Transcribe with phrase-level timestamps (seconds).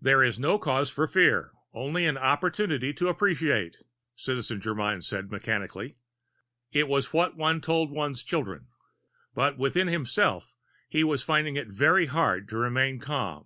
[0.00, 3.76] "There is no cause for fear, only an opportunity to appreciate,"
[4.16, 5.96] Citizen Germyn said mechanically
[6.72, 8.68] it was what one told one's children.
[9.34, 10.56] But within himself,
[10.88, 13.44] he was finding it very hard to remain calm.